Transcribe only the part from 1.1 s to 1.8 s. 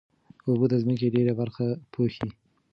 ډېره برخه